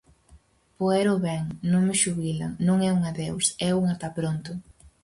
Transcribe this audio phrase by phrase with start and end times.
[0.79, 4.51] Poero ben, non me xubilan, non é un adeus, é un ata pronto.